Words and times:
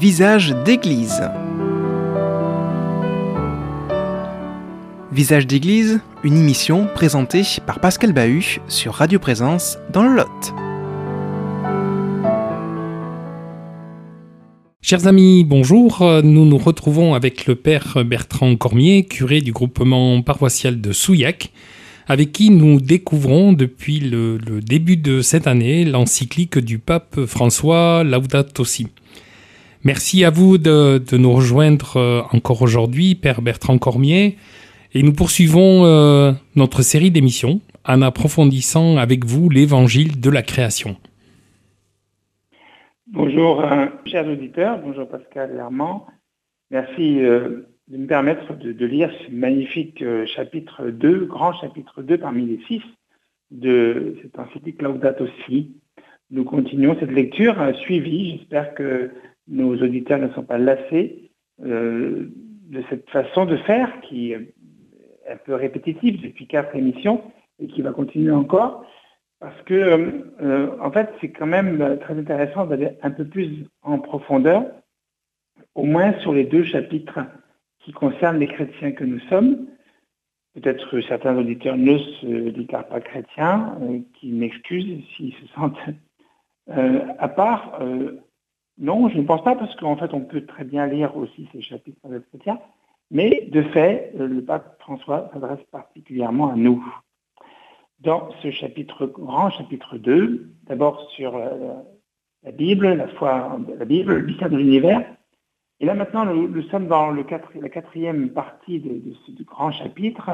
Visage 0.00 0.54
d'église. 0.64 1.20
Visage 5.12 5.46
d'église, 5.46 6.00
une 6.24 6.38
émission 6.38 6.88
présentée 6.94 7.42
par 7.66 7.80
Pascal 7.80 8.14
Bahut 8.14 8.62
sur 8.66 8.94
Radio 8.94 9.18
Présence 9.18 9.76
dans 9.92 10.04
le 10.04 10.16
Lot. 10.16 10.54
Chers 14.80 15.06
amis, 15.06 15.44
bonjour. 15.44 16.02
Nous 16.24 16.46
nous 16.46 16.56
retrouvons 16.56 17.12
avec 17.12 17.44
le 17.44 17.54
père 17.54 18.02
Bertrand 18.02 18.56
Cormier, 18.56 19.04
curé 19.04 19.42
du 19.42 19.52
groupement 19.52 20.22
paroissial 20.22 20.80
de 20.80 20.92
Souillac, 20.92 21.52
avec 22.08 22.32
qui 22.32 22.48
nous 22.48 22.80
découvrons 22.80 23.52
depuis 23.52 24.00
le, 24.00 24.38
début 24.62 24.96
de 24.96 25.20
cette 25.20 25.46
année 25.46 25.84
l'encyclique 25.84 26.58
du 26.58 26.78
pape 26.78 27.26
François 27.26 28.02
Laudato 28.02 28.64
Si. 28.64 28.86
Merci 29.82 30.24
à 30.24 30.30
vous 30.30 30.58
de, 30.58 31.16
nous 31.16 31.32
rejoindre 31.32 31.96
euh, 31.96 32.20
encore 32.32 32.60
aujourd'hui, 32.60 33.14
Père 33.14 33.40
Bertrand 33.40 33.78
Cormier, 33.78 34.36
et 34.92 35.02
nous 35.02 35.14
poursuivons 35.14 35.86
euh, 35.86 36.32
notre 36.54 36.82
série 36.82 37.10
d'émissions 37.10 37.62
en 37.86 38.02
approfondissant 38.02 38.98
avec 38.98 39.24
vous 39.24 39.48
l'évangile 39.48 40.20
de 40.20 40.28
la 40.28 40.42
création. 40.42 40.96
Bonjour, 43.06 43.64
euh, 43.64 43.86
chers 44.04 44.28
auditeurs, 44.28 44.78
bonjour 44.84 45.08
Pascal 45.08 45.52
et 45.56 45.58
Armand. 45.58 46.06
Merci 46.70 47.14
de 47.16 47.66
me 47.88 48.06
permettre 48.06 48.54
de, 48.54 48.84
lire 48.84 49.10
ce 49.24 49.32
magnifique 49.32 50.04
chapitre 50.26 50.90
2, 50.90 51.24
grand 51.24 51.54
chapitre 51.54 52.02
2 52.02 52.18
parmi 52.18 52.44
les 52.44 52.60
six 52.68 52.82
de 53.50 54.14
cet 54.22 54.38
encyclique 54.38 54.82
Laudato 54.82 55.26
Si. 55.46 55.72
Nous 56.30 56.44
continuons 56.44 56.96
cette 57.00 57.10
lecture 57.10 57.56
suivie. 57.82 58.36
J'espère 58.36 58.74
que 58.74 59.10
nos 59.48 59.74
auditeurs 59.76 60.18
ne 60.18 60.28
sont 60.30 60.42
pas 60.42 60.58
lassés 60.58 61.30
euh, 61.64 62.30
de 62.68 62.82
cette 62.88 63.08
façon 63.10 63.46
de 63.46 63.56
faire 63.58 64.00
qui 64.02 64.32
est 64.32 64.54
un 65.28 65.36
peu 65.36 65.54
répétitive 65.54 66.20
depuis 66.22 66.46
quatre 66.46 66.74
émissions 66.76 67.22
et 67.58 67.66
qui 67.66 67.82
va 67.82 67.92
continuer 67.92 68.32
encore. 68.32 68.84
Parce 69.40 69.60
que, 69.62 70.78
en 70.80 70.90
fait, 70.90 71.08
c'est 71.20 71.30
quand 71.30 71.46
même 71.46 71.98
très 72.00 72.18
intéressant 72.18 72.66
d'aller 72.66 72.90
un 73.02 73.10
peu 73.10 73.24
plus 73.24 73.64
en 73.82 73.98
profondeur, 73.98 74.66
au 75.74 75.84
moins 75.84 76.12
sur 76.20 76.34
les 76.34 76.44
deux 76.44 76.64
chapitres 76.64 77.20
qui 77.80 77.92
concerne 77.92 78.38
les 78.38 78.46
chrétiens 78.46 78.92
que 78.92 79.04
nous 79.04 79.20
sommes. 79.30 79.66
Peut-être 80.54 80.90
que 80.90 81.00
certains 81.02 81.36
auditeurs 81.36 81.76
ne 81.76 81.96
se 81.98 82.50
déclarent 82.50 82.88
pas 82.88 83.00
chrétiens, 83.00 83.76
euh, 83.82 84.00
qui 84.14 84.32
m'excusent 84.32 85.04
s'ils 85.16 85.34
se 85.34 85.46
sentent 85.54 85.78
euh, 86.70 87.00
à 87.18 87.28
part. 87.28 87.80
Euh, 88.80 88.84
non, 88.84 89.08
je 89.08 89.18
ne 89.18 89.24
pense 89.24 89.42
pas, 89.42 89.56
parce 89.56 89.74
qu'en 89.76 89.96
fait, 89.96 90.12
on 90.14 90.20
peut 90.20 90.46
très 90.46 90.64
bien 90.64 90.86
lire 90.86 91.16
aussi 91.16 91.48
ces 91.52 91.62
chapitres 91.62 92.00
les 92.10 92.20
chrétiens. 92.30 92.58
Mais 93.10 93.48
de 93.50 93.62
fait, 93.62 94.12
le 94.16 94.42
pape 94.42 94.80
François 94.80 95.30
s'adresse 95.32 95.64
particulièrement 95.72 96.50
à 96.50 96.56
nous. 96.56 96.84
Dans 98.00 98.30
ce 98.42 98.50
chapitre, 98.50 99.06
grand 99.06 99.50
chapitre 99.50 99.98
2, 99.98 100.48
d'abord 100.68 101.10
sur 101.10 101.36
la 101.36 102.52
Bible, 102.52 102.94
la 102.94 103.08
foi, 103.08 103.58
la 103.78 103.84
Bible, 103.84 104.14
le 104.14 104.26
mystère 104.26 104.48
de 104.48 104.56
l'univers, 104.56 105.04
et 105.80 105.86
là 105.86 105.94
maintenant, 105.94 106.26
nous, 106.26 106.62
sommes 106.64 106.88
dans 106.88 107.10
la 107.10 107.68
quatrième 107.68 108.30
partie 108.30 108.80
de, 108.80 109.14
ce 109.26 109.42
grand 109.42 109.72
chapitre, 109.72 110.30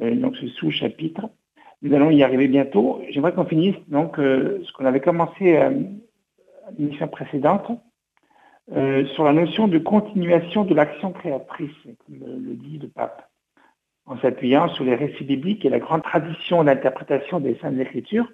euh, 0.00 0.14
donc 0.14 0.36
ce 0.36 0.46
sous-chapitre. 0.46 1.28
Nous 1.82 1.92
allons 1.92 2.10
y 2.10 2.22
arriver 2.22 2.46
bientôt. 2.46 3.02
J'aimerais 3.10 3.32
qu'on 3.32 3.44
finisse 3.44 3.74
donc 3.88 4.18
euh, 4.20 4.62
ce 4.64 4.72
qu'on 4.72 4.84
avait 4.84 5.00
commencé 5.00 5.56
euh, 5.56 5.82
à 6.66 6.70
l'émission 6.78 7.08
précédente 7.08 7.70
sur 9.14 9.24
la 9.24 9.32
notion 9.32 9.68
de 9.68 9.78
continuation 9.78 10.64
de 10.64 10.74
l'action 10.74 11.12
créatrice, 11.12 11.70
comme 12.06 12.18
le 12.18 12.54
dit 12.54 12.78
le 12.78 12.88
pape, 12.88 13.28
en 14.06 14.18
s'appuyant 14.18 14.68
sur 14.68 14.84
les 14.84 14.94
récits 14.94 15.24
bibliques 15.24 15.64
et 15.64 15.68
la 15.68 15.78
grande 15.78 16.02
tradition 16.02 16.64
d'interprétation 16.64 17.40
des 17.40 17.56
Saintes 17.56 17.78
Écritures. 17.78 18.30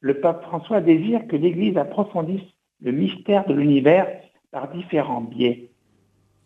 Le 0.00 0.20
pape 0.20 0.42
François 0.42 0.80
désire 0.80 1.26
que 1.26 1.36
l'Église 1.36 1.78
approfondisse 1.78 2.42
le 2.82 2.92
mystère 2.92 3.46
de 3.46 3.54
l'univers 3.54 4.06
par 4.50 4.68
différents 4.68 5.22
biais. 5.22 5.70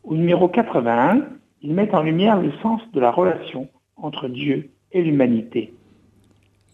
Au 0.05 0.15
numéro 0.15 0.49
81, 0.49 1.27
il 1.63 1.75
met 1.75 1.93
en 1.95 2.03
lumière 2.03 2.41
le 2.41 2.53
sens 2.63 2.81
de 2.93 3.01
la 3.01 3.11
relation 3.11 3.69
entre 3.97 4.29
Dieu 4.29 4.71
et 4.93 5.03
l'humanité. 5.03 5.75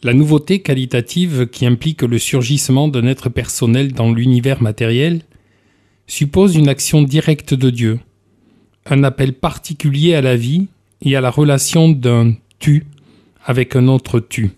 La 0.04 0.14
nouveauté 0.14 0.62
qualitative 0.62 1.46
qui 1.46 1.64
implique 1.64 2.02
le 2.02 2.18
surgissement 2.18 2.88
d'un 2.88 3.06
être 3.06 3.28
personnel 3.28 3.92
dans 3.92 4.12
l'univers 4.12 4.60
matériel 4.60 5.20
suppose 6.08 6.56
une 6.56 6.68
action 6.68 7.02
directe 7.02 7.54
de 7.54 7.70
Dieu, 7.70 8.00
un 8.86 9.04
appel 9.04 9.32
particulier 9.32 10.16
à 10.16 10.20
la 10.20 10.34
vie 10.34 10.66
et 11.02 11.14
à 11.14 11.20
la 11.20 11.30
relation 11.30 11.88
d'un 11.88 12.32
tu 12.58 12.84
avec 13.44 13.76
un 13.76 13.86
autre 13.86 14.18
tu. 14.18 14.50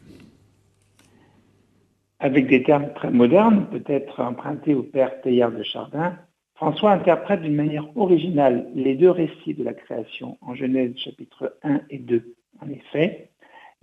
Avec 2.20 2.46
des 2.46 2.62
termes 2.62 2.94
très 2.94 3.10
modernes, 3.10 3.66
peut-être 3.70 4.20
empruntés 4.20 4.74
au 4.74 4.82
père 4.82 5.20
Teilhard 5.20 5.52
de 5.52 5.62
Chardin, 5.62 6.16
François 6.54 6.92
interprète 6.92 7.42
d'une 7.42 7.54
manière 7.54 7.84
originale 7.98 8.66
les 8.74 8.94
deux 8.94 9.10
récits 9.10 9.52
de 9.52 9.62
la 9.62 9.74
création 9.74 10.38
en 10.40 10.54
Genèse 10.54 10.96
chapitre 10.96 11.58
1 11.64 11.82
et 11.90 11.98
2. 11.98 12.34
En 12.62 12.70
effet, 12.70 13.28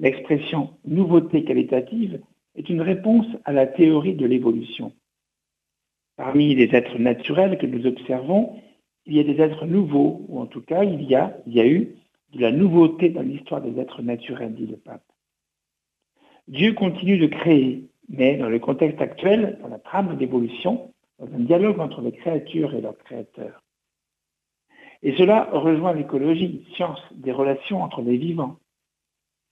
l'expression 0.02 0.72
nouveauté 0.84 1.46
qualitative 1.46 2.20
est 2.56 2.68
une 2.70 2.82
réponse 2.82 3.28
à 3.46 3.54
la 3.54 3.68
théorie 3.68 4.16
de 4.16 4.26
l'évolution. 4.26 4.94
Parmi 6.18 6.54
les 6.56 6.76
êtres 6.76 6.98
naturels 6.98 7.58
que 7.58 7.68
nous 7.68 7.86
observons, 7.86 8.62
il 9.06 9.16
y 9.16 9.20
a 9.20 9.24
des 9.24 9.40
êtres 9.42 9.66
nouveaux, 9.66 10.26
ou 10.28 10.40
en 10.40 10.48
tout 10.48 10.62
cas, 10.62 10.84
il 10.84 11.04
y 11.04 11.16
a, 11.16 11.38
il 11.48 11.54
y 11.54 11.62
a 11.62 11.68
eu 11.68 11.96
de 12.34 12.42
la 12.42 12.52
nouveauté 12.52 13.10
dans 13.10 13.22
l'histoire 13.22 13.62
des 13.62 13.80
êtres 13.80 14.02
naturels, 14.02 14.54
dit 14.54 14.68
le 14.68 14.78
pape. 14.78 15.04
Dieu 16.48 16.74
continue 16.74 17.18
de 17.18 17.28
créer, 17.28 17.88
mais 18.10 18.38
dans 18.38 18.50
le 18.50 18.60
contexte 18.60 19.02
actuel, 19.02 19.58
dans 19.62 19.70
la 19.70 19.80
trame 19.80 20.18
d'évolution, 20.18 20.94
dans 21.20 21.34
un 21.34 21.40
dialogue 21.40 21.80
entre 21.80 22.02
les 22.02 22.12
créatures 22.12 22.74
et 22.74 22.82
leurs 22.82 22.98
créateurs. 22.98 23.64
Et 25.04 25.16
cela 25.16 25.50
rejoint 25.52 25.94
l'écologie, 25.94 26.66
science 26.76 27.02
des 27.16 27.32
relations 27.32 27.82
entre 27.82 28.02
les 28.02 28.18
vivants. 28.18 28.58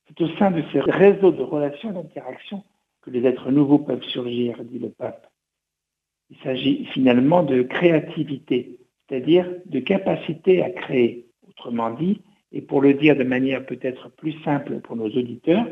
C'est 0.09 0.23
au 0.23 0.27
sein 0.37 0.49
de 0.49 0.63
ces 0.73 0.79
réseaux 0.79 1.31
de 1.31 1.43
relations 1.43 1.91
et 1.91 1.93
d'interactions 1.93 2.63
que 3.01 3.11
les 3.11 3.25
êtres 3.25 3.51
nouveaux 3.51 3.77
peuvent 3.77 4.03
surgir, 4.03 4.63
dit 4.63 4.79
le 4.79 4.89
pape. 4.89 5.31
Il 6.31 6.37
s'agit 6.37 6.85
finalement 6.85 7.43
de 7.43 7.61
créativité, 7.61 8.79
c'est-à-dire 9.07 9.49
de 9.65 9.79
capacité 9.79 10.63
à 10.63 10.71
créer. 10.71 11.27
Autrement 11.47 11.91
dit, 11.91 12.21
et 12.51 12.61
pour 12.61 12.81
le 12.81 12.93
dire 12.93 13.15
de 13.15 13.23
manière 13.23 13.65
peut-être 13.65 14.09
plus 14.09 14.33
simple 14.43 14.79
pour 14.79 14.95
nos 14.95 15.07
auditeurs, 15.07 15.67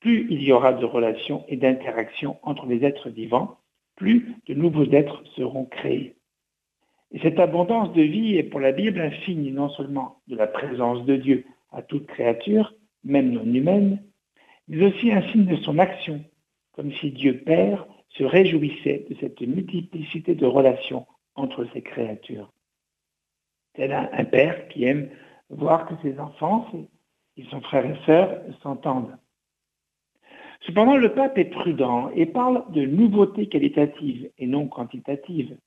plus 0.00 0.26
il 0.30 0.42
y 0.42 0.52
aura 0.52 0.72
de 0.72 0.84
relations 0.84 1.44
et 1.48 1.56
d'interactions 1.56 2.36
entre 2.42 2.66
les 2.66 2.84
êtres 2.84 3.10
vivants, 3.10 3.58
plus 3.96 4.34
de 4.46 4.54
nouveaux 4.54 4.90
êtres 4.90 5.22
seront 5.36 5.64
créés. 5.64 6.14
Et 7.10 7.18
cette 7.20 7.38
abondance 7.38 7.92
de 7.92 8.02
vie 8.02 8.36
est 8.36 8.44
pour 8.44 8.60
la 8.60 8.72
Bible 8.72 9.00
un 9.00 9.12
signe 9.24 9.52
non 9.52 9.68
seulement 9.70 10.20
de 10.28 10.36
la 10.36 10.46
présence 10.46 11.04
de 11.04 11.16
Dieu 11.16 11.44
à 11.72 11.82
toute 11.82 12.06
créature, 12.06 12.74
même 13.04 13.30
non 13.30 13.44
humaine, 13.44 14.02
mais 14.68 14.84
aussi 14.84 15.12
un 15.12 15.22
signe 15.30 15.46
de 15.46 15.56
son 15.56 15.78
action, 15.78 16.24
comme 16.72 16.92
si 16.92 17.10
Dieu 17.10 17.42
Père 17.44 17.86
se 18.10 18.24
réjouissait 18.24 19.06
de 19.10 19.16
cette 19.20 19.40
multiplicité 19.40 20.34
de 20.34 20.46
relations 20.46 21.06
entre 21.34 21.66
ses 21.72 21.82
créatures. 21.82 22.52
Tel 23.74 23.92
un, 23.92 24.24
père 24.24 24.68
qui 24.68 24.84
aime 24.84 25.10
voir 25.50 25.86
que 25.86 25.94
ses 26.02 26.18
enfants 26.20 26.66
et 27.36 27.44
son 27.50 27.60
frère 27.60 27.86
et 27.86 27.98
sœurs 28.06 28.40
s'entendent. 28.62 29.16
Cependant, 30.60 30.96
le 30.96 31.12
pape 31.12 31.36
est 31.36 31.46
prudent 31.46 32.10
et 32.14 32.26
parle 32.26 32.64
de 32.72 32.86
nouveautés 32.86 33.48
qualitatives 33.48 34.30
et 34.38 34.46
non 34.46 34.68
quantitatives. 34.68 35.58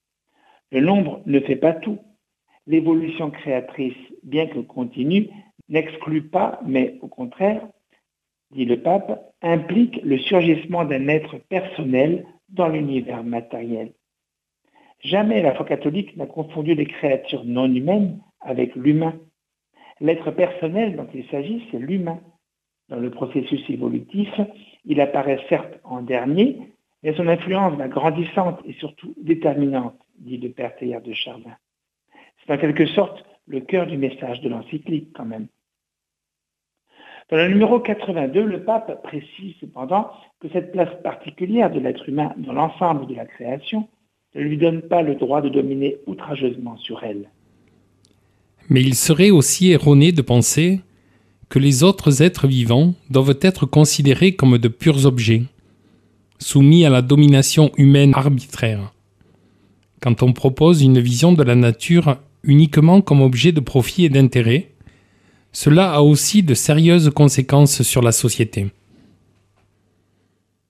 Le 0.72 0.80
nombre 0.80 1.22
ne 1.26 1.40
fait 1.40 1.58
pas 1.58 1.74
tout. 1.74 2.00
L'évolution 2.66 3.30
créatrice, 3.30 3.98
bien 4.24 4.48
que 4.48 4.60
continue, 4.60 5.30
n'exclut 5.70 6.24
pas, 6.24 6.60
mais 6.66 6.98
au 7.02 7.08
contraire, 7.08 7.68
dit 8.52 8.66
le 8.66 8.82
pape, 8.82 9.34
implique 9.42 10.02
le 10.04 10.18
surgissement 10.18 10.86
d'un 10.86 11.08
être 11.08 11.38
personnel 11.50 12.26
dans 12.50 12.70
l'univers 12.70 13.24
matériel. 13.24 13.94
Jamais 15.02 15.42
la 15.42 15.54
foi 15.54 15.66
catholique 15.66 16.16
n'a 16.18 16.26
confondu 16.26 16.74
les 16.74 16.86
créatures 16.86 17.44
non 17.46 17.72
humaines 17.72 18.20
avec 18.42 18.76
l'humain. 18.76 19.16
L'être 20.00 20.32
personnel 20.32 20.96
dont 20.96 21.08
il 21.14 21.26
s'agit, 21.28 21.68
c'est 21.72 21.80
l'humain. 21.80 22.20
Dans 22.90 23.00
le 23.00 23.12
processus 23.12 23.70
évolutif, 23.70 24.30
il 24.86 25.02
apparaît 25.02 25.44
certes 25.50 25.80
en 25.84 26.02
dernier, 26.02 26.58
mais 27.04 27.14
son 27.16 27.28
influence 27.28 27.76
va 27.78 27.88
grandissante 27.88 28.60
et 28.66 28.74
surtout 28.74 29.14
déterminante, 29.22 30.00
dit 30.20 30.38
le 30.38 30.50
père 30.50 30.76
Teilhard 30.78 31.02
de 31.02 31.14
Chardin. 31.14 31.56
C'est 32.40 32.54
en 32.54 32.58
quelque 32.58 32.86
sorte 32.86 33.26
le 33.46 33.60
cœur 33.60 33.88
du 33.88 33.98
message 33.98 34.42
de 34.42 34.50
l'encyclique 34.50 35.10
quand 35.14 35.26
même. 35.26 35.48
Dans 37.30 37.36
le 37.36 37.50
numéro 37.50 37.80
82, 37.82 38.46
le 38.46 38.64
pape 38.64 39.04
précise 39.04 39.54
cependant 39.60 40.12
que 40.40 40.48
cette 40.54 40.72
place 40.72 40.90
particulière 41.04 41.70
de 41.70 41.80
l'être 41.80 42.08
humain 42.08 42.34
dans 42.38 42.54
l'ensemble 42.54 43.06
de 43.08 43.16
la 43.16 43.26
création, 43.26 43.90
ne 44.34 44.42
lui 44.42 44.58
donne 44.58 44.82
pas 44.82 45.02
le 45.02 45.16
droit 45.16 45.42
de 45.42 45.50
dominer 45.50 45.98
outrageusement 46.06 46.78
sur 46.78 47.04
elle. 47.04 47.30
Mais 48.70 48.82
il 48.82 48.96
serait 48.96 49.32
aussi 49.32 49.72
erroné 49.72 50.14
de 50.14 50.22
penser 50.22 50.80
que 51.50 51.60
les 51.60 51.84
autres 51.84 52.22
êtres 52.22 52.48
vivants 52.48 52.94
doivent 53.10 53.40
être 53.42 53.66
considérés 53.66 54.36
comme 54.36 54.58
de 54.58 54.68
purs 54.70 55.06
objets, 55.06 55.44
soumis 56.40 56.86
à 56.86 56.90
la 56.90 57.02
domination 57.02 57.72
humaine 57.78 58.14
arbitraire. 58.16 58.94
Quand 60.02 60.24
on 60.24 60.32
propose 60.32 60.82
une 60.82 61.00
vision 61.00 61.34
de 61.34 61.44
la 61.44 61.56
nature 61.56 62.18
uniquement 62.44 63.02
comme 63.02 63.22
objet 63.22 63.52
de 63.52 63.60
profit 63.60 64.06
et 64.06 64.10
d'intérêt, 64.10 64.72
cela 65.58 65.92
a 65.92 66.02
aussi 66.02 66.44
de 66.44 66.54
sérieuses 66.54 67.10
conséquences 67.10 67.82
sur 67.82 68.04
la 68.04 68.12
société. 68.12 68.68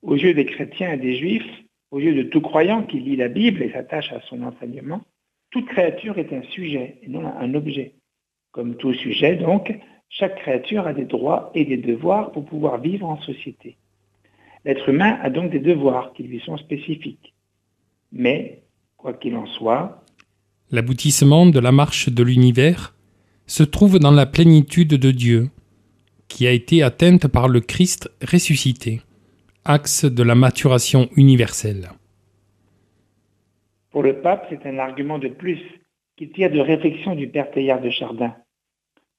Aux 0.00 0.16
yeux 0.16 0.32
des 0.32 0.46
chrétiens 0.46 0.94
et 0.94 0.96
des 0.96 1.18
juifs, 1.18 1.52
aux 1.90 2.00
yeux 2.00 2.14
de 2.14 2.22
tout 2.22 2.40
croyant 2.40 2.84
qui 2.84 2.98
lit 2.98 3.16
la 3.16 3.28
Bible 3.28 3.62
et 3.62 3.70
s'attache 3.70 4.10
à 4.14 4.22
son 4.30 4.42
enseignement, 4.42 5.02
toute 5.50 5.66
créature 5.66 6.16
est 6.16 6.32
un 6.32 6.40
sujet 6.54 6.96
et 7.02 7.08
non 7.10 7.26
un 7.26 7.52
objet. 7.52 7.96
Comme 8.50 8.76
tout 8.76 8.94
sujet, 8.94 9.36
donc, 9.36 9.78
chaque 10.08 10.36
créature 10.36 10.86
a 10.86 10.94
des 10.94 11.04
droits 11.04 11.50
et 11.54 11.66
des 11.66 11.76
devoirs 11.76 12.32
pour 12.32 12.46
pouvoir 12.46 12.80
vivre 12.80 13.06
en 13.10 13.20
société. 13.20 13.76
L'être 14.64 14.88
humain 14.88 15.18
a 15.22 15.28
donc 15.28 15.50
des 15.50 15.60
devoirs 15.60 16.14
qui 16.14 16.22
lui 16.22 16.40
sont 16.40 16.56
spécifiques. 16.56 17.34
Mais, 18.10 18.62
quoi 18.96 19.12
qu'il 19.12 19.36
en 19.36 19.44
soit, 19.44 20.02
l'aboutissement 20.70 21.44
de 21.44 21.60
la 21.60 21.72
marche 21.72 22.08
de 22.08 22.22
l'univers 22.22 22.94
se 23.48 23.62
trouve 23.62 23.98
dans 23.98 24.10
la 24.10 24.26
plénitude 24.26 24.94
de 24.94 25.10
Dieu, 25.10 25.48
qui 26.28 26.46
a 26.46 26.52
été 26.52 26.82
atteinte 26.82 27.26
par 27.26 27.48
le 27.48 27.60
Christ 27.60 28.10
ressuscité, 28.20 29.00
axe 29.64 30.04
de 30.04 30.22
la 30.22 30.34
maturation 30.34 31.08
universelle. 31.16 31.88
Pour 33.90 34.02
le 34.02 34.20
pape, 34.20 34.46
c'est 34.50 34.66
un 34.68 34.78
argument 34.78 35.18
de 35.18 35.28
plus 35.28 35.58
qui 36.16 36.28
tire 36.28 36.50
de 36.50 36.60
réflexion 36.60 37.14
du 37.14 37.26
père 37.28 37.50
Teilhard 37.50 37.80
de 37.80 37.88
Chardin. 37.88 38.36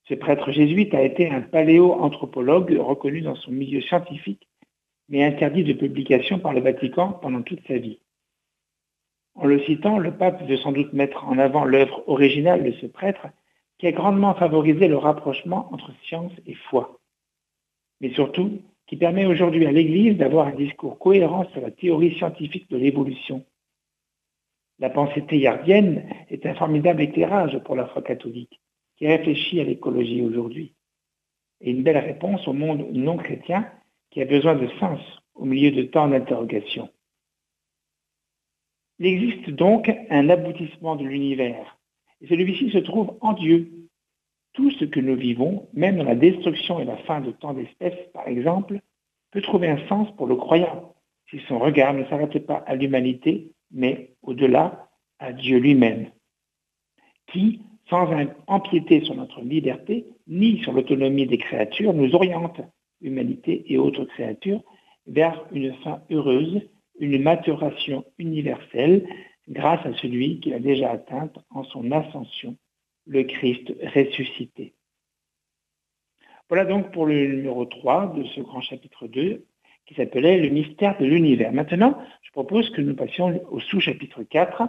Ce 0.08 0.14
prêtre 0.14 0.52
jésuite 0.52 0.94
a 0.94 1.02
été 1.02 1.30
un 1.30 1.42
paléoanthropologue 1.42 2.78
reconnu 2.80 3.22
dans 3.22 3.36
son 3.36 3.52
milieu 3.52 3.82
scientifique, 3.82 4.48
mais 5.10 5.24
interdit 5.24 5.64
de 5.64 5.74
publication 5.74 6.38
par 6.38 6.54
le 6.54 6.62
Vatican 6.62 7.14
pendant 7.14 7.42
toute 7.42 7.66
sa 7.68 7.78
vie. 7.78 8.00
En 9.34 9.46
le 9.46 9.60
citant, 9.64 9.98
le 9.98 10.12
pape 10.12 10.48
veut 10.48 10.58
sans 10.58 10.72
doute 10.72 10.94
mettre 10.94 11.26
en 11.26 11.40
avant 11.40 11.66
l'œuvre 11.66 12.04
originale 12.08 12.64
de 12.64 12.74
ce 12.74 12.86
prêtre 12.86 13.28
qui 13.80 13.88
a 13.88 13.92
grandement 13.92 14.36
favorisé 14.36 14.88
le 14.88 14.98
rapprochement 14.98 15.74
entre 15.74 15.92
science 16.04 16.34
et 16.46 16.54
foi, 16.54 17.00
mais 18.02 18.14
surtout 18.14 18.62
qui 18.86 18.98
permet 18.98 19.26
aujourd'hui 19.26 19.66
à 19.66 19.72
l'Église 19.72 20.18
d'avoir 20.18 20.48
un 20.48 20.56
discours 20.56 21.00
cohérent 21.00 21.50
sur 21.52 21.62
la 21.62 21.72
théorie 21.72 22.16
scientifique 22.16 22.70
de 22.70 22.78
l'évolution. 22.78 23.46
La 24.80 24.90
pensée 24.90 25.26
théardienne 25.26 26.10
est 26.30 26.46
un 26.46 26.56
formidable 26.56 27.02
éclairage 27.02 27.58
pour 27.64 27.76
la 27.76 27.86
foi 27.86 28.02
catholique 28.02 28.60
qui 28.98 29.08
réfléchit 29.08 29.62
à 29.62 29.64
l'écologie 29.64 30.22
aujourd'hui. 30.22 30.74
Et 31.62 31.72
une 31.72 31.84
belle 31.84 31.98
réponse 31.98 32.48
au 32.48 32.54
monde 32.54 32.88
non 32.92 33.18
chrétien 33.18 33.70
qui 34.10 34.22
a 34.22 34.26
besoin 34.26 34.56
de 34.56 34.68
sens 34.80 35.00
au 35.36 35.46
milieu 35.46 35.72
de 35.72 35.84
tant 35.84 36.08
d'interrogations. 36.08 36.90
Il 38.98 39.06
existe 39.06 39.50
donc 39.52 39.90
un 40.10 40.30
aboutissement 40.30 40.96
de 40.96 41.06
l'univers, 41.06 41.79
et 42.22 42.28
celui-ci 42.28 42.72
se 42.72 42.80
trouve 42.80 43.18
en 43.22 43.34
Dieu. 43.34 43.72
Tout 44.54 44.72
ce 44.72 44.86
que 44.86 45.00
nous 45.00 45.16
vivons, 45.16 45.68
même 45.74 45.98
dans 45.98 46.04
la 46.04 46.16
destruction 46.16 46.80
et 46.80 46.86
la 46.86 46.98
fin 46.98 47.22
de 47.22 47.32
tant 47.32 47.54
d'espèces, 47.54 48.10
par 48.14 48.28
exemple, 48.28 48.80
peut 49.32 49.42
trouver 49.42 49.70
un 49.70 49.88
sens 49.88 50.10
pour 50.18 50.28
le 50.28 50.36
croyant, 50.36 50.96
si 51.30 51.40
son 51.48 51.60
regard 51.60 51.94
ne 51.94 52.04
s'arrête 52.06 52.46
pas 52.46 52.64
à 52.66 52.76
l'humanité, 52.76 53.52
mais 53.72 54.14
au-delà, 54.24 54.90
à 55.20 55.34
Dieu 55.34 55.60
lui-même, 55.60 56.10
qui, 57.28 57.62
sans 57.90 58.10
empiéter 58.48 59.02
sur 59.02 59.16
notre 59.16 59.42
liberté, 59.42 60.06
ni 60.28 60.60
sur 60.60 60.74
l'autonomie 60.74 61.28
des 61.28 61.38
créatures, 61.38 61.94
nous 61.94 62.16
oriente, 62.16 62.62
humanité 63.02 63.64
et 63.68 63.78
autres 63.78 64.06
créatures, 64.06 64.64
vers 65.08 65.46
une 65.52 65.74
fin 65.76 66.02
heureuse, 66.10 66.62
une 67.00 67.22
maturation 67.22 68.04
universelle, 68.18 69.08
grâce 69.50 69.86
à 69.86 69.94
celui 69.96 70.40
qui 70.40 70.52
l'a 70.52 70.60
déjà 70.60 70.92
atteinte 70.92 71.38
en 71.50 71.64
son 71.64 71.92
ascension, 71.92 72.56
le 73.06 73.24
Christ 73.24 73.74
ressuscité. 73.96 74.74
Voilà 76.48 76.66
donc 76.66 76.92
pour 76.92 77.06
le 77.06 77.28
numéro 77.28 77.66
3 77.66 78.14
de 78.16 78.24
ce 78.36 78.42
grand 78.42 78.62
chapitre 78.62 79.08
2 79.08 79.46
qui 79.86 79.96
s'appelait 79.96 80.40
le 80.40 80.50
mystère 80.50 80.98
de 81.00 81.06
l'univers. 81.06 81.52
Maintenant, 81.52 81.98
je 82.22 82.32
propose 82.32 82.70
que 82.70 82.82
nous 82.82 82.96
passions 82.96 83.42
au 83.52 83.60
sous-chapitre 83.60 84.24
4, 84.24 84.64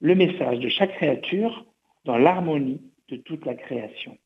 le 0.00 0.14
message 0.16 0.58
de 0.58 0.68
chaque 0.68 0.94
créature 0.94 1.64
dans 2.04 2.18
l'harmonie 2.18 2.80
de 3.08 3.16
toute 3.16 3.46
la 3.46 3.54
création. 3.54 4.18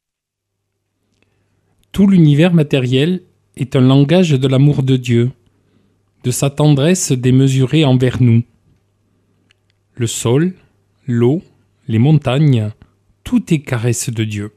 Tout 1.93 2.07
l'univers 2.07 2.55
matériel 2.55 3.23
est 3.57 3.77
un 3.77 3.81
langage 3.81 4.31
de 4.31 4.49
l'amour 4.49 4.83
de 4.83 4.97
Dieu, 4.97 5.31
de 6.25 6.31
sa 6.31 6.51
tendresse 6.51 7.13
démesurée 7.13 7.85
envers 7.85 8.23
nous. 8.23 8.43
Le 9.99 10.07
sol, 10.07 10.53
l'eau, 11.09 11.41
les 11.89 11.99
montagnes, 11.99 12.71
tout 13.25 13.55
est 13.55 13.61
caresse 13.61 14.11
de 14.11 14.25
Dieu. 14.25 14.53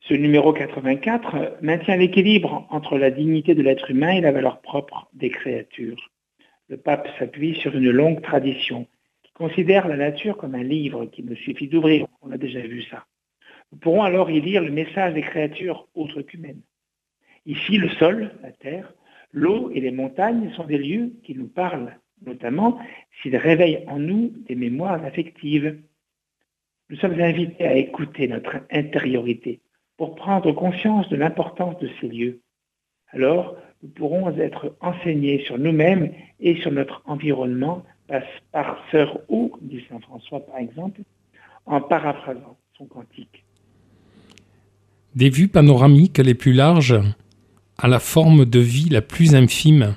Ce 0.00 0.14
numéro 0.14 0.52
84 0.52 1.58
maintient 1.60 1.96
l'équilibre 1.96 2.68
entre 2.70 2.96
la 2.96 3.10
dignité 3.10 3.56
de 3.56 3.62
l'être 3.62 3.90
humain 3.90 4.10
et 4.10 4.20
la 4.20 4.30
valeur 4.30 4.60
propre 4.60 5.08
des 5.12 5.30
créatures. 5.30 6.10
Le 6.68 6.76
pape 6.76 7.08
s'appuie 7.18 7.56
sur 7.56 7.74
une 7.74 7.90
longue 7.90 8.22
tradition 8.22 8.86
considère 9.34 9.88
la 9.88 9.96
nature 9.96 10.36
comme 10.36 10.54
un 10.54 10.62
livre 10.62 11.06
qu'il 11.06 11.26
nous 11.26 11.34
suffit 11.34 11.66
d'ouvrir. 11.66 12.06
On 12.22 12.30
a 12.30 12.38
déjà 12.38 12.60
vu 12.60 12.82
ça. 12.82 13.06
Nous 13.72 13.78
pourrons 13.78 14.04
alors 14.04 14.30
y 14.30 14.40
lire 14.40 14.62
le 14.62 14.70
message 14.70 15.14
des 15.14 15.22
créatures 15.22 15.88
autres 15.94 16.22
qu'humaines. 16.22 16.62
Ici, 17.44 17.76
le 17.76 17.88
sol, 17.88 18.30
la 18.42 18.52
terre, 18.52 18.94
l'eau 19.32 19.70
et 19.74 19.80
les 19.80 19.90
montagnes 19.90 20.52
sont 20.52 20.64
des 20.64 20.78
lieux 20.78 21.12
qui 21.24 21.34
nous 21.34 21.48
parlent, 21.48 21.98
notamment 22.26 22.78
s'ils 23.20 23.36
réveillent 23.36 23.84
en 23.86 23.98
nous 23.98 24.32
des 24.48 24.54
mémoires 24.54 25.02
affectives. 25.04 25.80
Nous 26.90 26.96
sommes 26.96 27.20
invités 27.20 27.66
à 27.66 27.76
écouter 27.76 28.28
notre 28.28 28.56
intériorité 28.70 29.60
pour 29.96 30.14
prendre 30.14 30.52
conscience 30.52 31.08
de 31.08 31.16
l'importance 31.16 31.78
de 31.78 31.88
ces 32.00 32.08
lieux. 32.08 32.40
Alors, 33.08 33.56
nous 33.82 33.88
pourrons 33.90 34.36
être 34.38 34.76
enseignés 34.80 35.44
sur 35.44 35.58
nous-mêmes 35.58 36.12
et 36.40 36.56
sur 36.60 36.72
notre 36.72 37.02
environnement 37.06 37.84
par 38.52 38.78
Sœur 38.90 39.20
O, 39.28 39.52
dit 39.60 39.84
Saint 39.88 40.00
François 40.00 40.40
par 40.40 40.58
exemple, 40.58 41.00
en 41.66 41.80
paraphrasant 41.80 42.58
son 42.76 42.86
cantique. 42.86 43.44
Des 45.14 45.30
vues 45.30 45.48
panoramiques 45.48 46.18
les 46.18 46.34
plus 46.34 46.52
larges, 46.52 47.00
à 47.78 47.88
la 47.88 48.00
forme 48.00 48.44
de 48.44 48.58
vie 48.58 48.88
la 48.88 49.00
plus 49.00 49.34
infime, 49.34 49.96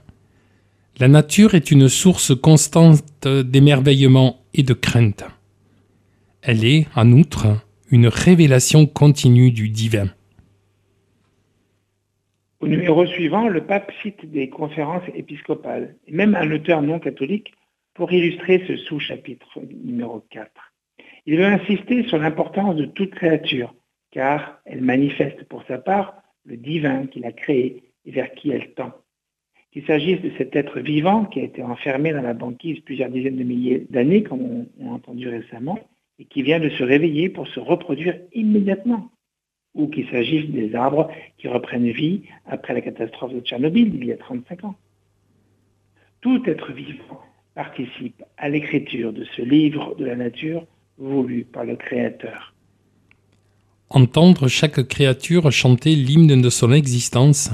la 0.99 1.07
nature 1.07 1.53
est 1.53 1.69
une 1.69 1.89
source 1.89 2.33
constante 2.35 3.27
d'émerveillement 3.27 4.39
et 4.53 4.63
de 4.63 4.73
crainte. 4.73 5.23
Elle 6.41 6.65
est, 6.65 6.87
en 6.95 7.11
outre, 7.11 7.45
une 7.91 8.07
révélation 8.07 8.87
continue 8.87 9.51
du 9.51 9.69
divin. 9.69 10.07
Au 12.59 12.67
numéro 12.67 13.05
suivant, 13.05 13.47
le 13.47 13.63
pape 13.63 13.91
cite 14.01 14.25
des 14.31 14.49
conférences 14.49 15.07
épiscopales, 15.13 15.95
et 16.07 16.11
même 16.11 16.35
un 16.35 16.49
auteur 16.51 16.81
non 16.81 16.99
catholique 16.99 17.53
pour 17.93 18.11
illustrer 18.11 18.63
ce 18.67 18.75
sous-chapitre 18.77 19.59
numéro 19.83 20.25
4. 20.31 20.49
Il 21.27 21.37
veut 21.37 21.45
insister 21.45 22.07
sur 22.07 22.17
l'importance 22.17 22.75
de 22.75 22.85
toute 22.85 23.13
créature, 23.13 23.75
car 24.11 24.59
elle 24.65 24.81
manifeste 24.81 25.43
pour 25.43 25.63
sa 25.67 25.77
part 25.77 26.15
le 26.45 26.57
divin 26.57 27.05
qu'il 27.05 27.25
a 27.25 27.31
créé 27.31 27.83
et 28.05 28.11
vers 28.11 28.31
qui 28.33 28.49
elle 28.49 28.73
tend. 28.73 28.93
Qu'il 29.71 29.85
s'agisse 29.85 30.21
de 30.21 30.31
cet 30.37 30.55
être 30.55 30.79
vivant 30.79 31.25
qui 31.25 31.39
a 31.39 31.43
été 31.43 31.61
enfermé 31.61 32.13
dans 32.13 32.21
la 32.21 32.33
banquise 32.33 32.79
plusieurs 32.79 33.09
dizaines 33.09 33.37
de 33.37 33.43
milliers 33.43 33.85
d'années, 33.89 34.23
comme 34.23 34.41
on 34.79 34.89
a 34.89 34.93
entendu 34.93 35.27
récemment, 35.27 35.79
et 36.19 36.25
qui 36.25 36.41
vient 36.41 36.59
de 36.59 36.69
se 36.69 36.83
réveiller 36.83 37.29
pour 37.29 37.47
se 37.47 37.59
reproduire 37.59 38.17
immédiatement, 38.33 39.11
ou 39.75 39.87
qu'il 39.87 40.09
s'agisse 40.09 40.49
des 40.49 40.73
arbres 40.73 41.11
qui 41.37 41.47
reprennent 41.47 41.91
vie 41.91 42.23
après 42.45 42.73
la 42.73 42.81
catastrophe 42.81 43.33
de 43.33 43.41
Tchernobyl 43.41 43.93
il 43.93 44.05
y 44.05 44.11
a 44.11 44.17
35 44.17 44.63
ans. 44.63 44.75
Tout 46.21 46.41
être 46.47 46.71
vivant 46.73 47.21
participe 47.53 48.23
à 48.37 48.49
l'écriture 48.49 49.13
de 49.13 49.25
ce 49.35 49.41
livre 49.41 49.95
de 49.95 50.05
la 50.05 50.15
nature 50.15 50.65
voulu 50.97 51.43
par 51.43 51.65
le 51.65 51.75
Créateur. 51.75 52.53
Entendre 53.89 54.47
chaque 54.47 54.85
créature 54.87 55.49
chanter 55.51 55.95
l'hymne 55.95 56.41
de 56.41 56.49
son 56.49 56.73
existence, 56.73 57.51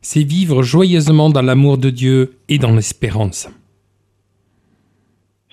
c'est 0.00 0.22
vivre 0.22 0.62
joyeusement 0.62 1.30
dans 1.30 1.42
l'amour 1.42 1.78
de 1.78 1.90
Dieu 1.90 2.38
et 2.48 2.58
dans 2.58 2.74
l'espérance. 2.74 3.48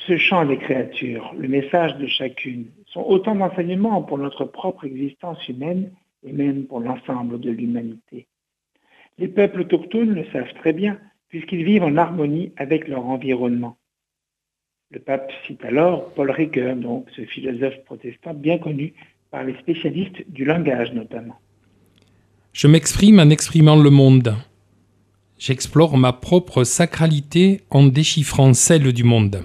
Ce 0.07 0.17
chant 0.17 0.45
des 0.45 0.57
créatures, 0.57 1.33
le 1.37 1.47
message 1.47 1.97
de 1.97 2.07
chacune, 2.07 2.67
sont 2.85 3.03
autant 3.07 3.35
d'enseignements 3.35 4.03
pour 4.03 4.17
notre 4.17 4.45
propre 4.45 4.85
existence 4.85 5.47
humaine 5.49 5.91
et 6.23 6.31
même 6.31 6.65
pour 6.65 6.79
l'ensemble 6.79 7.39
de 7.39 7.49
l'humanité. 7.49 8.27
Les 9.17 9.27
peuples 9.27 9.61
autochtones 9.61 10.13
le 10.13 10.25
savent 10.31 10.53
très 10.55 10.73
bien, 10.73 10.99
puisqu'ils 11.29 11.63
vivent 11.63 11.83
en 11.83 11.97
harmonie 11.97 12.51
avec 12.57 12.87
leur 12.87 13.05
environnement. 13.05 13.77
Le 14.91 14.99
pape 14.99 15.31
cite 15.45 15.65
alors 15.65 16.13
Paul 16.13 16.29
Ricoeur, 16.29 16.75
donc 16.75 17.07
ce 17.15 17.23
philosophe 17.25 17.83
protestant 17.85 18.33
bien 18.33 18.59
connu 18.59 18.93
par 19.31 19.43
les 19.43 19.57
spécialistes 19.57 20.29
du 20.29 20.45
langage 20.45 20.93
notamment. 20.93 21.37
Je 22.55 22.67
m'exprime 22.67 23.19
en 23.19 23.29
exprimant 23.29 23.75
le 23.75 23.89
monde. 23.89 24.33
J'explore 25.37 25.97
ma 25.97 26.13
propre 26.13 26.63
sacralité 26.63 27.59
en 27.69 27.85
déchiffrant 27.85 28.53
celle 28.53 28.93
du 28.93 29.03
monde. 29.03 29.43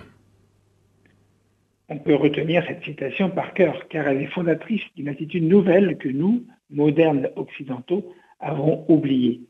On 1.88 1.98
peut 1.98 2.14
retenir 2.14 2.64
cette 2.68 2.84
citation 2.84 3.28
par 3.28 3.52
cœur, 3.52 3.88
car 3.88 4.06
elle 4.06 4.22
est 4.22 4.32
fondatrice 4.32 4.84
d'une 4.94 5.08
attitude 5.08 5.42
nouvelle 5.42 5.98
que 5.98 6.08
nous, 6.08 6.44
modernes 6.70 7.30
occidentaux, 7.34 8.14
avons 8.38 8.84
oubliée. 8.88 9.40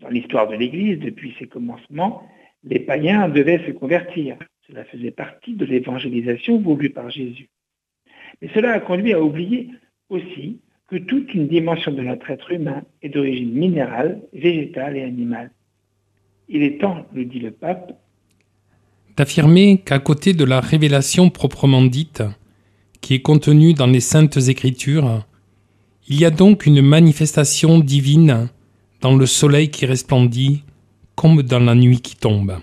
Dans 0.00 0.08
l'histoire 0.08 0.48
de 0.48 0.56
l'Église, 0.56 0.98
depuis 0.98 1.34
ses 1.38 1.46
commencements, 1.46 2.22
les 2.62 2.80
païens 2.80 3.28
devaient 3.28 3.66
se 3.66 3.72
convertir. 3.72 4.38
Cela 4.66 4.82
faisait 4.86 5.10
partie 5.10 5.52
de 5.52 5.66
l'évangélisation 5.66 6.58
voulue 6.58 6.88
par 6.88 7.10
Jésus. 7.10 7.50
Mais 8.40 8.48
cela 8.54 8.72
a 8.72 8.80
conduit 8.80 9.12
à 9.12 9.20
oublier 9.20 9.68
aussi 10.08 10.62
que 10.88 10.96
toute 10.96 11.32
une 11.34 11.48
dimension 11.48 11.92
de 11.92 12.02
notre 12.02 12.30
être 12.30 12.50
humain 12.50 12.82
est 13.02 13.08
d'origine 13.08 13.52
minérale, 13.52 14.20
végétale 14.32 14.96
et 14.96 15.02
animale. 15.02 15.50
Il 16.48 16.62
est 16.62 16.80
temps, 16.80 17.06
nous 17.12 17.24
dit 17.24 17.40
le 17.40 17.50
pape, 17.50 17.92
d'affirmer 19.16 19.78
qu'à 19.84 19.98
côté 19.98 20.34
de 20.34 20.44
la 20.44 20.60
révélation 20.60 21.30
proprement 21.30 21.82
dite, 21.82 22.22
qui 23.00 23.14
est 23.14 23.22
contenue 23.22 23.74
dans 23.74 23.86
les 23.86 24.00
saintes 24.00 24.36
écritures, 24.48 25.24
il 26.08 26.20
y 26.20 26.24
a 26.24 26.30
donc 26.30 26.66
une 26.66 26.82
manifestation 26.82 27.78
divine 27.78 28.48
dans 29.00 29.16
le 29.16 29.26
soleil 29.26 29.70
qui 29.70 29.86
resplendit 29.86 30.64
comme 31.14 31.42
dans 31.42 31.60
la 31.60 31.74
nuit 31.74 32.00
qui 32.00 32.16
tombe. 32.16 32.56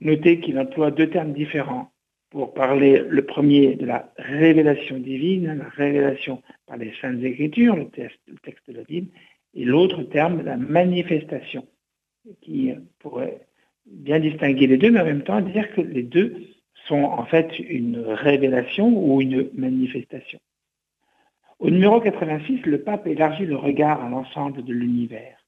Notez 0.00 0.40
qu'il 0.40 0.58
emploie 0.58 0.90
deux 0.90 1.10
termes 1.10 1.32
différents 1.32 1.90
pour 2.30 2.54
parler 2.54 3.02
le 3.08 3.24
premier 3.24 3.74
de 3.74 3.86
la 3.86 4.12
révélation 4.16 4.98
divine, 4.98 5.58
la 5.58 5.68
révélation 5.70 6.42
par 6.68 6.76
les 6.76 6.92
saintes 7.00 7.22
écritures, 7.22 7.74
le 7.76 7.88
texte, 7.88 8.20
le 8.28 8.36
texte 8.36 8.70
de 8.70 8.76
la 8.76 8.84
Bible, 8.84 9.08
et 9.54 9.64
l'autre 9.64 10.02
terme, 10.04 10.42
la 10.42 10.56
manifestation, 10.56 11.66
qui 12.42 12.72
pourrait 12.98 13.40
bien 13.86 14.20
distinguer 14.20 14.66
les 14.66 14.76
deux, 14.76 14.90
mais 14.90 15.00
en 15.00 15.06
même 15.06 15.22
temps 15.22 15.40
dire 15.40 15.72
que 15.72 15.80
les 15.80 16.02
deux 16.02 16.34
sont 16.86 17.02
en 17.02 17.24
fait 17.24 17.58
une 17.58 17.98
révélation 17.98 18.88
ou 18.88 19.20
une 19.20 19.48
manifestation. 19.54 20.38
Au 21.58 21.70
numéro 21.70 22.00
86, 22.00 22.62
le 22.66 22.82
pape 22.82 23.06
élargit 23.06 23.46
le 23.46 23.56
regard 23.56 24.04
à 24.04 24.08
l'ensemble 24.08 24.62
de 24.62 24.72
l'univers. 24.72 25.38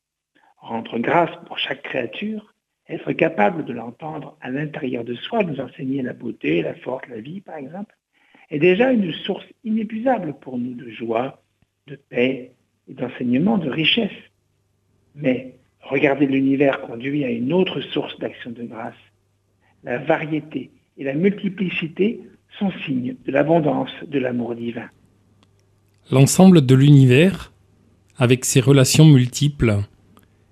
Rendre 0.56 0.98
grâce 0.98 1.30
pour 1.46 1.58
chaque 1.58 1.82
créature, 1.82 2.54
être 2.88 3.12
capable 3.12 3.64
de 3.64 3.72
l'entendre 3.72 4.36
à 4.40 4.50
l'intérieur 4.50 5.04
de 5.04 5.14
soi, 5.14 5.44
nous 5.44 5.60
enseigner 5.60 6.02
la 6.02 6.12
beauté, 6.12 6.62
la 6.62 6.74
force, 6.74 7.06
la 7.08 7.20
vie 7.20 7.40
par 7.40 7.56
exemple, 7.56 7.94
est 8.50 8.59
déjà 8.59 8.92
une 8.92 9.12
source 9.12 9.47
inépuisable 9.64 10.35
pour 10.40 10.59
nous 10.59 10.75
de 10.75 10.90
joie, 10.90 11.42
de 11.87 11.97
paix 11.97 12.52
et 12.88 12.95
d'enseignement, 12.95 13.59
de 13.59 13.71
richesse. 13.71 14.11
Mais 15.14 15.54
Regarder 15.83 16.26
l'univers 16.26 16.83
conduit 16.83 17.25
à 17.25 17.30
une 17.30 17.52
autre 17.52 17.80
source 17.80 18.19
d'action 18.19 18.50
de 18.50 18.62
grâce. 18.62 18.95
La 19.83 19.99
variété 19.99 20.71
et 20.99 21.04
la 21.04 21.14
multiplicité 21.14 22.21
sont 22.59 22.71
signes 22.85 23.16
de 23.25 23.33
l'abondance 23.33 23.90
de 24.07 24.19
l'amour 24.19 24.54
divin. 24.54 24.88
L'ensemble 26.11 26.64
de 26.64 26.75
l'univers, 26.75 27.52
avec 28.16 28.45
ses 28.45 28.61
relations 28.61 29.07
multiples, 29.07 29.78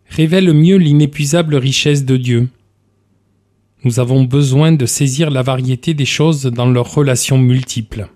révèle 0.06 0.52
mieux 0.54 0.76
l'inépuisable 0.76 1.56
richesse 1.56 2.04
de 2.04 2.16
Dieu. 2.16 2.48
Nous 3.84 4.00
avons 4.00 4.24
besoin 4.24 4.72
de 4.72 4.86
saisir 4.86 5.30
la 5.30 5.42
variété 5.42 5.94
des 5.94 6.04
choses 6.04 6.46
dans 6.46 6.68
leurs 6.68 6.92
relations 6.92 7.38
multiples. 7.38 8.08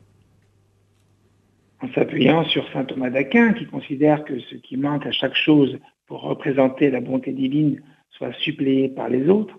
En 1.81 1.89
s'appuyant 1.93 2.45
sur 2.45 2.69
saint 2.73 2.85
Thomas 2.85 3.11
d'Aquin, 3.11 3.53
qui 3.53 3.67
considère 3.67 4.25
que 4.25 4.41
ce 4.41 4.57
qui 4.57 4.77
manque 4.77 5.07
à 5.07 5.13
chaque 5.13 5.37
chose 5.37 5.79
pour 6.09 6.23
représenter 6.23 6.91
la 6.91 7.01
bonté 7.01 7.33
divine 7.33 7.81
soit 8.11 8.33
suppléé 8.33 8.89
par 8.89 9.09
les 9.09 9.29
autres. 9.29 9.57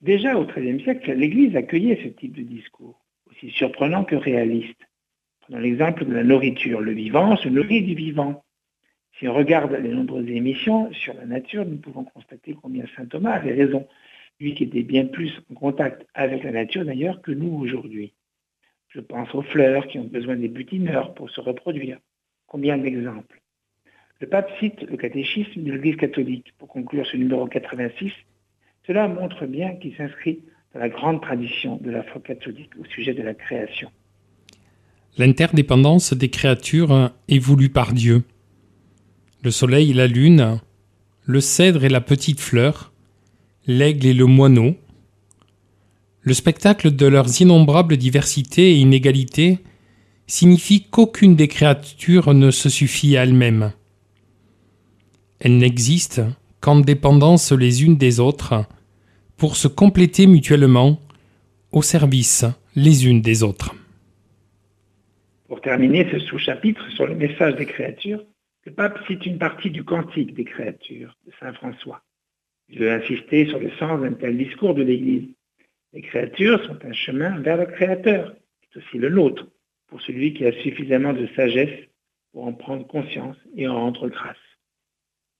Déjà 0.00 0.34
au 0.38 0.46
XIIIe 0.46 0.82
siècle, 0.82 1.12
l'Église 1.12 1.56
accueillait 1.56 2.00
ce 2.02 2.08
type 2.08 2.34
de 2.34 2.42
discours, 2.42 2.98
aussi 3.30 3.50
surprenant 3.50 4.04
que 4.04 4.16
réaliste. 4.16 4.80
Prenons 5.42 5.58
l'exemple 5.58 6.06
de 6.06 6.14
la 6.14 6.24
nourriture. 6.24 6.80
Le 6.80 6.92
vivant 6.92 7.36
se 7.36 7.48
nourrit 7.48 7.82
du 7.82 7.94
vivant. 7.94 8.42
Si 9.18 9.28
on 9.28 9.34
regarde 9.34 9.72
les 9.72 9.90
nombreuses 9.90 10.28
émissions 10.28 10.90
sur 10.94 11.12
la 11.12 11.26
nature, 11.26 11.66
nous 11.66 11.76
pouvons 11.76 12.04
constater 12.04 12.56
combien 12.60 12.84
saint 12.96 13.04
Thomas 13.04 13.32
avait 13.32 13.52
raison, 13.52 13.86
lui 14.40 14.54
qui 14.54 14.64
était 14.64 14.82
bien 14.82 15.06
plus 15.06 15.32
en 15.50 15.54
contact 15.54 16.06
avec 16.14 16.42
la 16.42 16.52
nature 16.52 16.84
d'ailleurs 16.84 17.20
que 17.22 17.30
nous 17.30 17.52
aujourd'hui. 17.52 18.12
Je 18.88 19.00
pense 19.00 19.34
aux 19.34 19.42
fleurs 19.42 19.86
qui 19.86 19.98
ont 19.98 20.04
besoin 20.04 20.36
des 20.36 20.48
butineurs 20.48 21.14
pour 21.14 21.30
se 21.30 21.40
reproduire. 21.40 21.98
Combien 22.46 22.78
d'exemples 22.78 23.40
le 24.20 24.26
pape 24.26 24.50
cite 24.60 24.82
le 24.82 24.98
catéchisme 24.98 25.62
de 25.62 25.72
l'Église 25.72 25.96
catholique 25.96 26.52
pour 26.58 26.68
conclure 26.68 27.06
ce 27.06 27.16
numéro 27.16 27.46
86. 27.46 28.12
Cela 28.86 29.08
montre 29.08 29.46
bien 29.46 29.76
qu'il 29.76 29.96
s'inscrit 29.96 30.40
dans 30.74 30.80
la 30.80 30.90
grande 30.90 31.22
tradition 31.22 31.78
de 31.78 31.90
la 31.90 32.02
foi 32.02 32.20
catholique 32.20 32.70
au 32.78 32.84
sujet 32.84 33.14
de 33.14 33.22
la 33.22 33.32
création. 33.32 33.90
L'interdépendance 35.16 36.12
des 36.12 36.28
créatures 36.28 37.12
est 37.28 37.38
voulue 37.38 37.70
par 37.70 37.94
Dieu. 37.94 38.22
Le 39.42 39.50
soleil 39.50 39.92
et 39.92 39.94
la 39.94 40.06
lune, 40.06 40.60
le 41.24 41.40
cèdre 41.40 41.84
et 41.84 41.88
la 41.88 42.02
petite 42.02 42.40
fleur, 42.40 42.89
l'aigle 43.66 44.06
et 44.06 44.14
le 44.14 44.26
moineau, 44.26 44.76
le 46.22 46.34
spectacle 46.34 46.94
de 46.94 47.06
leurs 47.06 47.40
innombrables 47.40 47.96
diversités 47.96 48.72
et 48.72 48.76
inégalités 48.76 49.58
signifie 50.26 50.84
qu'aucune 50.84 51.34
des 51.34 51.48
créatures 51.48 52.34
ne 52.34 52.50
se 52.50 52.68
suffit 52.68 53.16
à 53.16 53.24
elle-même. 53.24 53.72
Elles 55.40 55.56
n'existent 55.56 56.28
qu'en 56.60 56.80
dépendance 56.80 57.52
les 57.52 57.84
unes 57.84 57.96
des 57.96 58.20
autres, 58.20 58.66
pour 59.38 59.56
se 59.56 59.68
compléter 59.68 60.26
mutuellement, 60.26 61.00
au 61.72 61.82
service 61.82 62.44
les 62.76 63.06
unes 63.06 63.22
des 63.22 63.42
autres. 63.42 63.74
Pour 65.48 65.60
terminer 65.62 66.06
ce 66.12 66.18
sous-chapitre 66.18 66.86
sur 66.90 67.06
le 67.06 67.14
message 67.14 67.56
des 67.56 67.66
créatures, 67.66 68.22
le 68.64 68.72
pape 68.72 68.98
cite 69.06 69.24
une 69.24 69.38
partie 69.38 69.70
du 69.70 69.84
Cantique 69.84 70.34
des 70.34 70.44
créatures 70.44 71.16
de 71.26 71.32
Saint 71.40 71.54
François. 71.54 72.02
Il 72.70 72.78
veut 72.78 72.92
insister 72.92 73.46
sur 73.46 73.58
le 73.58 73.70
sens 73.78 74.00
d'un 74.00 74.12
tel 74.12 74.36
discours 74.36 74.74
de 74.74 74.82
l'Église. 74.82 75.28
Les 75.92 76.02
créatures 76.02 76.64
sont 76.64 76.78
un 76.84 76.92
chemin 76.92 77.40
vers 77.40 77.56
le 77.56 77.66
Créateur, 77.66 78.34
c'est 78.62 78.78
aussi 78.78 78.98
le 78.98 79.08
nôtre, 79.08 79.48
pour 79.88 80.00
celui 80.00 80.34
qui 80.34 80.46
a 80.46 80.52
suffisamment 80.62 81.12
de 81.12 81.26
sagesse 81.34 81.88
pour 82.32 82.46
en 82.46 82.52
prendre 82.52 82.86
conscience 82.86 83.36
et 83.56 83.66
en 83.66 83.74
rendre 83.74 84.08
grâce. 84.08 84.36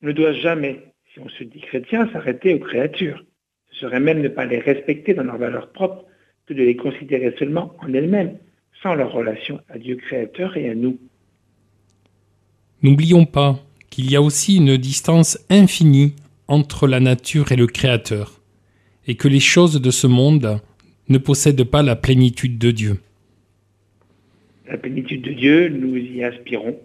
On 0.03 0.09
ne 0.09 0.13
doit 0.13 0.33
jamais, 0.33 0.93
si 1.13 1.21
on 1.21 1.29
se 1.29 1.45
dit 1.45 1.61
chrétien, 1.61 2.11
s'arrêter 2.13 2.55
aux 2.55 2.59
créatures. 2.59 3.25
Ce 3.71 3.81
serait 3.81 4.01
même 4.01 4.23
ne 4.23 4.29
pas 4.29 4.45
les 4.45 4.59
respecter 4.59 5.15
dans 5.15 5.23
leurs 5.23 5.39
valeurs 5.39 5.71
propres 5.71 6.05
que 6.47 6.55
de 6.55 6.65
les 6.65 6.75
considérer 6.75 7.33
seulement 7.39 7.77
en 7.79 7.95
elles-mêmes, 7.95 8.39
sans 8.83 8.95
leur 8.95 9.13
relation 9.13 9.61
à 9.69 9.79
Dieu 9.79 9.95
créateur 9.95 10.57
et 10.57 10.69
à 10.69 10.75
nous. 10.75 10.99
N'oublions 12.83 13.25
pas 13.25 13.61
qu'il 13.89 14.11
y 14.11 14.17
a 14.17 14.23
aussi 14.23 14.57
une 14.57 14.77
distance 14.77 15.39
infinie 15.49 16.17
entre 16.51 16.87
la 16.87 17.01
nature 17.01 17.53
et 17.53 17.57
le 17.57 17.67
Créateur, 17.67 18.43
et 19.07 19.15
que 19.15 19.29
les 19.29 19.41
choses 19.41 19.81
de 19.81 19.91
ce 19.91 20.07
monde 20.07 20.61
ne 21.09 21.19
possèdent 21.19 21.65
pas 21.65 21.83
la 21.83 21.97
plénitude 21.97 22.59
de 22.59 22.73
Dieu. 22.73 23.01
La 24.69 24.77
plénitude 24.77 25.23
de 25.23 25.33
Dieu, 25.33 25.69
nous 25.69 25.97
y 25.97 26.23
aspirons, 26.23 26.77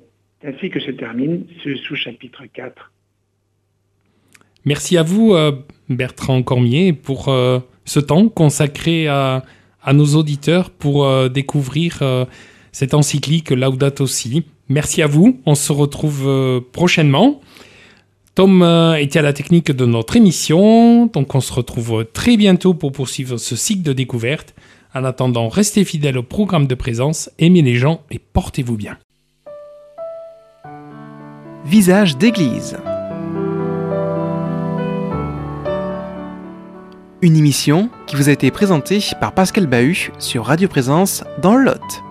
ainsi 0.43 0.69
que 0.69 0.79
se 0.79 0.91
termine 0.91 1.45
ce 1.63 1.75
sous-chapitre 1.75 2.43
4 2.53 2.91
Merci 4.65 4.97
à 4.97 5.03
vous, 5.03 5.33
euh, 5.33 5.51
Bertrand 5.89 6.41
Cormier, 6.41 6.93
pour 6.93 7.29
euh, 7.29 7.59
ce 7.85 7.99
temps 7.99 8.29
consacré 8.29 9.07
à, 9.07 9.43
nos 9.93 10.15
auditeurs 10.15 10.71
pour 10.71 11.05
euh, 11.05 11.29
découvrir 11.29 12.03
cette 12.71 12.95
encyclique 12.95 13.51
Laudato 13.51 14.07
Si. 14.07 14.43
Merci 14.69 15.03
à 15.03 15.07
vous. 15.07 15.39
On 15.45 15.53
se 15.53 15.71
retrouve 15.71 16.63
prochainement. 16.71 17.41
Tom 18.35 18.63
était 18.99 19.19
à 19.19 19.21
la 19.21 19.31
technique 19.31 19.71
de 19.71 19.85
notre 19.85 20.17
émission, 20.17 21.05
donc 21.05 21.33
on 21.33 21.39
se 21.39 21.53
retrouve 21.53 22.05
très 22.11 22.35
bientôt 22.35 22.73
pour 22.73 22.91
poursuivre 22.91 23.37
ce 23.37 23.55
cycle 23.55 23.81
de 23.81 23.93
découverte. 23.93 24.53
En 24.93 25.05
attendant, 25.05 25.47
restez 25.47 25.85
fidèles 25.85 26.17
au 26.17 26.23
programme 26.23 26.67
de 26.67 26.75
présence, 26.75 27.29
aimez 27.39 27.61
les 27.61 27.75
gens 27.75 28.01
et 28.11 28.19
portez-vous 28.19 28.75
bien. 28.75 28.97
Visage 31.65 32.17
d'église. 32.17 32.77
Une 37.21 37.37
émission 37.37 37.89
qui 38.05 38.17
vous 38.17 38.27
a 38.27 38.33
été 38.33 38.51
présentée 38.51 38.99
par 39.21 39.33
Pascal 39.33 39.65
Bahut 39.65 40.11
sur 40.19 40.45
Radio 40.45 40.67
Présence 40.67 41.23
dans 41.41 41.55
le 41.55 41.63
Lot. 41.63 42.04